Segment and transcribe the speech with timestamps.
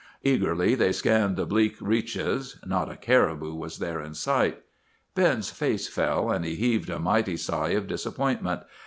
[0.23, 2.57] Eagerly they scanned the bleak reaches.
[2.65, 4.63] Not a caribou was there in sight.
[5.13, 8.61] Ben's face fell, and he heaved a mighty sigh of disappointment.